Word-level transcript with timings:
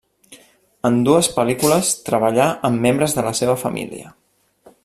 En 0.89 0.97
dues 1.07 1.29
pel·lícules 1.35 1.93
treballà 2.09 2.49
amb 2.71 2.85
membres 2.89 3.17
de 3.19 3.29
la 3.31 3.39
seva 3.43 3.59
família. 3.69 4.13